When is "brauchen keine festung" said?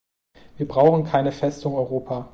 0.67-1.75